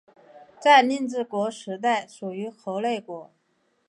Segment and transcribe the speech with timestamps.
[0.59, 3.31] 在令制国时代属于河内国。